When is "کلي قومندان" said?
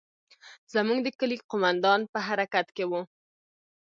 1.19-2.01